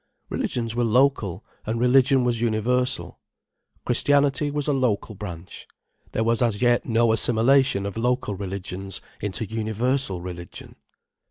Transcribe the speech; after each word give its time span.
Religions 0.29 0.75
were 0.75 0.83
local 0.83 1.45
and 1.63 1.79
religion 1.79 2.23
was 2.23 2.41
universal. 2.41 3.19
Christianity 3.85 4.49
was 4.49 4.67
a 4.67 4.73
local 4.73 5.13
branch. 5.13 5.67
There 6.13 6.23
was 6.23 6.41
as 6.41 6.59
yet 6.59 6.87
no 6.87 7.11
assimilation 7.11 7.85
of 7.85 7.97
local 7.97 8.33
religions 8.33 8.99
into 9.21 9.45
universal 9.47 10.19
religion. 10.19 10.77